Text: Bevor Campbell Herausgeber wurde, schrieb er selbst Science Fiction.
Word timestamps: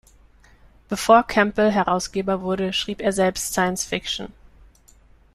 Bevor 0.89 1.21
Campbell 1.27 1.69
Herausgeber 1.71 2.41
wurde, 2.41 2.73
schrieb 2.73 3.01
er 3.01 3.11
selbst 3.13 3.51
Science 3.53 3.85
Fiction. 3.85 4.33